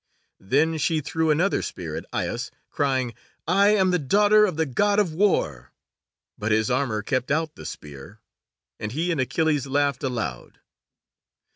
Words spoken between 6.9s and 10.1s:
kept out the spear, and he and Achilles laughed